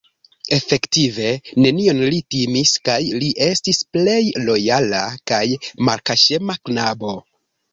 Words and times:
Efektive 0.55 1.25
nenion 1.65 2.01
li 2.13 2.21
timis 2.35 2.73
kaj 2.89 2.97
li 3.25 3.29
estis 3.49 3.83
plej 3.97 4.17
lojala 4.49 5.05
kaj 5.33 5.45
malkaŝema 5.91 6.57
knabo. 6.67 7.15